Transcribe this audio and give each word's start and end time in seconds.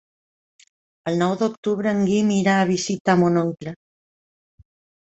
El 1.11 1.19
nou 1.23 1.35
d'octubre 1.41 1.93
en 1.97 2.01
Guim 2.09 2.33
irà 2.39 2.57
a 2.63 2.67
visitar 2.73 3.21
mon 3.23 3.41
oncle. 3.47 3.77